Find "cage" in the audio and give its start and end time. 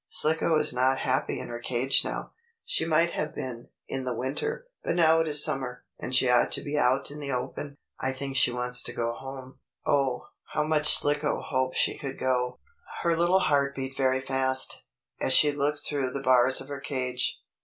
1.59-2.03, 16.81-17.39